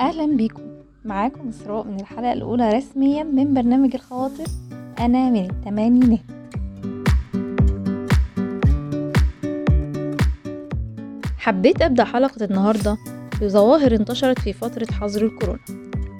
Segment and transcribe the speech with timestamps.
[0.00, 0.62] أهلا بيكم.
[1.04, 4.44] معاكم إسراء من الحلقة الأولى رسميا من برنامج الخواطر.
[5.00, 6.20] أنا من التمانينات
[11.38, 12.96] حبيت أبدأ حلقة النهاردة
[13.42, 15.60] بظواهر انتشرت في فترة حظر الكورونا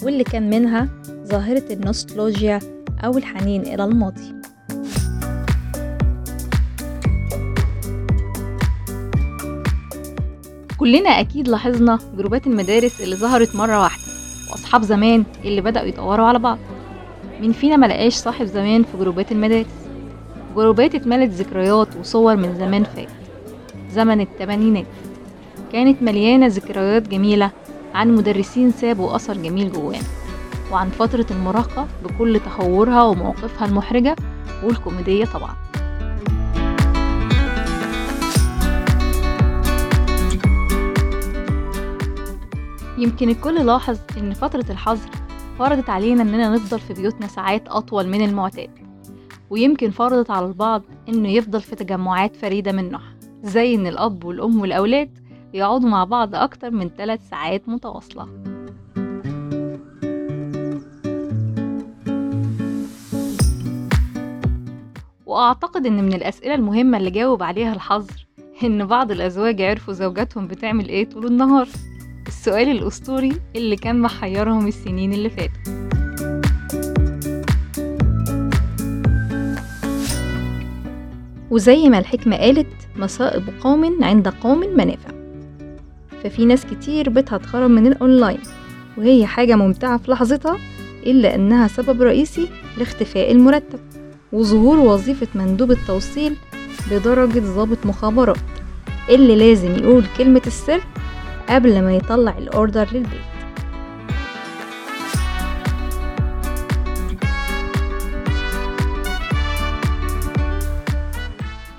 [0.03, 0.89] واللي كان منها
[1.25, 2.59] ظاهرة النوستولوجيا
[3.03, 4.40] أو الحنين إلى الماضي.
[10.81, 14.03] كلنا أكيد لاحظنا جروبات المدارس اللي ظهرت مرة واحدة
[14.51, 16.57] وأصحاب زمان اللي بدأوا يدوروا على بعض.
[17.41, 19.65] مين فينا ملقاش صاحب زمان في جروبات المدارس؟
[20.55, 23.07] جروبات اتملت ذكريات وصور من زمان فات.
[23.91, 24.85] زمن التمانينات.
[25.71, 27.51] كانت مليانة ذكريات جميلة
[27.93, 30.03] عن مدرسين سابوا أثر جميل جوانا
[30.71, 34.15] وعن فترة المراهقة بكل تهورها ومواقفها المحرجة
[34.63, 35.55] والكوميدية طبعا.
[43.01, 45.09] يمكن الكل لاحظ إن فترة الحظر
[45.59, 48.69] فرضت علينا إننا نفضل في بيوتنا ساعات أطول من المعتاد
[49.49, 54.61] ويمكن فرضت على البعض إنه يفضل في تجمعات فريدة من نوعها زي إن الأب والأم
[54.61, 55.19] والأولاد
[55.53, 58.27] يقعدوا مع بعض أكتر من 3 ساعات متواصلة.
[65.25, 68.27] وأعتقد إن من الأسئلة المهمة اللي جاوب عليها الحظر
[68.63, 71.67] إن بعض الأزواج عرفوا زوجاتهم بتعمل إيه طول النهار.
[72.31, 75.73] السؤال الأسطوري اللي كان محيرهم السنين اللي فاتوا.
[81.51, 85.09] وزي ما الحكمة قالت مصائب قوم عند قوم منافع.
[86.23, 88.39] ففي ناس كتير بيتها من الأونلاين
[88.97, 90.57] وهي حاجة ممتعة في لحظتها
[91.05, 92.47] إلا إنها سبب رئيسي
[92.77, 93.79] لاختفاء المرتب
[94.31, 96.35] وظهور وظيفة مندوب التوصيل
[96.91, 98.37] بدرجة ضابط مخابرات
[99.09, 100.81] اللي لازم يقول كلمة السر
[101.51, 103.21] قبل ما يطلع الأوردر للبيت.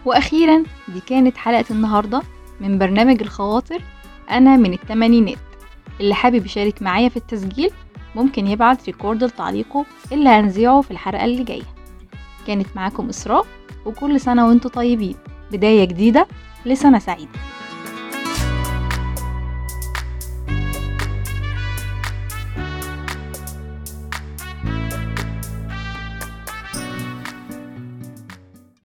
[0.04, 2.22] وأخيرا دي كانت حلقة النهاردة
[2.60, 3.82] من برنامج الخواطر
[4.30, 5.38] أنا من التمانينات
[6.00, 7.70] اللي حابب يشارك معايا في التسجيل
[8.14, 11.74] ممكن يبعت ريكورد لتعليقه اللي هنذيعه في الحلقة اللي جاية.
[12.46, 13.46] كانت معاكم إسراء
[13.86, 15.16] وكل سنة وأنتم طيبين.
[15.52, 16.26] بداية جديدة
[16.66, 17.51] لسنة سعيدة.